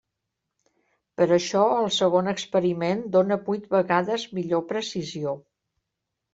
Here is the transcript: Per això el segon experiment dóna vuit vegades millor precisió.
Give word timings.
Per 1.21 1.27
això 1.37 1.61
el 1.81 1.89
segon 1.99 2.33
experiment 2.33 3.05
dóna 3.19 3.39
vuit 3.51 3.71
vegades 3.77 4.27
millor 4.41 4.67
precisió. 4.75 5.39